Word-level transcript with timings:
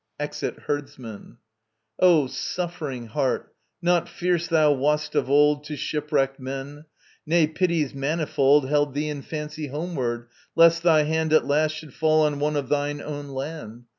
[EXIT 0.19 0.61
HERDSMAN.] 0.61 1.37
O 1.99 2.25
suffering 2.25 3.05
heart, 3.05 3.53
not 3.83 4.09
fierce 4.09 4.47
thou 4.47 4.71
wast 4.71 5.13
of 5.13 5.29
old 5.29 5.63
To 5.65 5.77
shipwrecked 5.77 6.39
men. 6.39 6.85
Nay, 7.27 7.45
pities 7.45 7.93
manifold 7.93 8.67
Held 8.67 8.95
thee 8.95 9.09
in 9.09 9.21
fancy 9.21 9.67
homeward, 9.67 10.27
lest 10.55 10.81
thy 10.81 11.03
hand 11.03 11.33
At 11.33 11.45
last 11.45 11.73
should 11.75 11.93
fall 11.93 12.23
on 12.25 12.39
one 12.39 12.55
of 12.55 12.67
thine 12.67 12.99
own 12.99 13.27
land. 13.27 13.83